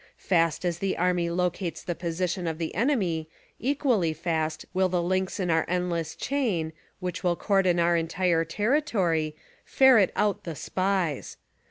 [0.17, 5.39] Fast as the army locates the position of the enemy equally fast will the links
[5.39, 10.11] in our endless chain, which will cordon our entire territory, SPY PROOF AMERICA 13 ferret
[10.15, 11.37] out the SPIES.